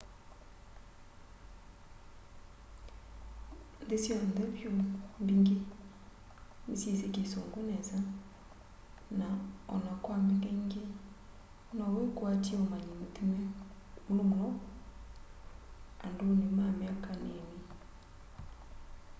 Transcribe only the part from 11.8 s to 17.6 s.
wikwaty'e umanyi muthime muno muno anduni ma myaka nini